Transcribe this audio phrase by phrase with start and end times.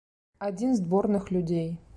[0.47, 1.69] Адзін з дворных людзей.